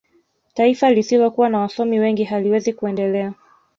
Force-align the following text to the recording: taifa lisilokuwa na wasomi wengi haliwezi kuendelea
taifa 0.53 0.89
lisilokuwa 0.91 1.49
na 1.49 1.59
wasomi 1.59 1.99
wengi 1.99 2.23
haliwezi 2.23 2.73
kuendelea 2.73 3.33